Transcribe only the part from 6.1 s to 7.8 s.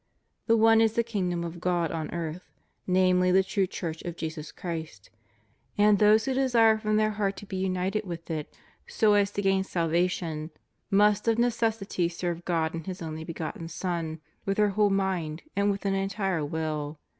who desire from their heart to be